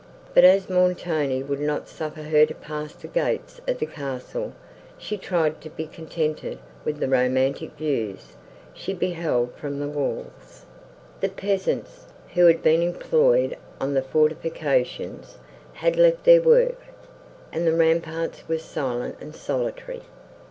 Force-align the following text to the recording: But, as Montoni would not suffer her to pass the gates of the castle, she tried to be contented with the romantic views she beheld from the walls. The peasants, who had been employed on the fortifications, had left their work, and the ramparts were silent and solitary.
But, 0.33 0.43
as 0.43 0.67
Montoni 0.67 1.43
would 1.43 1.59
not 1.59 1.87
suffer 1.87 2.23
her 2.23 2.43
to 2.47 2.55
pass 2.55 2.95
the 2.95 3.07
gates 3.07 3.61
of 3.67 3.77
the 3.77 3.85
castle, 3.85 4.53
she 4.97 5.15
tried 5.15 5.61
to 5.61 5.69
be 5.69 5.85
contented 5.85 6.57
with 6.83 6.97
the 6.99 7.07
romantic 7.07 7.73
views 7.77 8.35
she 8.73 8.95
beheld 8.95 9.53
from 9.53 9.79
the 9.79 9.87
walls. 9.87 10.65
The 11.19 11.29
peasants, 11.29 12.07
who 12.33 12.47
had 12.47 12.63
been 12.63 12.81
employed 12.81 13.55
on 13.79 13.93
the 13.93 14.01
fortifications, 14.01 15.37
had 15.73 15.97
left 15.97 16.23
their 16.23 16.41
work, 16.41 16.81
and 17.53 17.67
the 17.67 17.73
ramparts 17.75 18.47
were 18.49 18.57
silent 18.57 19.17
and 19.21 19.35
solitary. 19.35 20.01